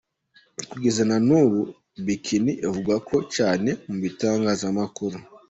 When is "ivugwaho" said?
2.65-3.17